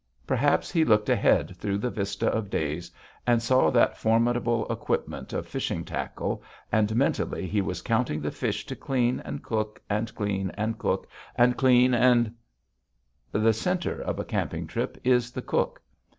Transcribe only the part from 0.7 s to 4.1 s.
he looked ahead through the vista of days and saw that